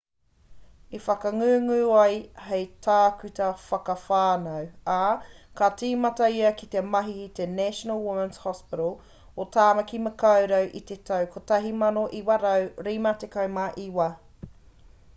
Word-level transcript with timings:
i 0.97 0.99
whakangungu 1.07 1.73
ia 1.81 2.05
hei 2.45 2.63
tākuta 2.85 3.49
whakawhānau 3.65 4.63
ā 4.93 5.11
ka 5.61 5.69
tīmata 5.81 6.29
ia 6.37 6.53
ki 6.61 6.69
te 6.77 6.83
mahi 6.95 7.13
ki 7.19 7.27
te 7.41 7.47
national 7.59 8.01
women's 8.07 8.41
hospital 8.47 8.91
o 9.45 9.47
tāmaki 9.57 10.03
makaurau 10.07 10.71
i 10.81 10.83
te 10.93 10.99
tau 11.11 11.29
1959 11.37 14.09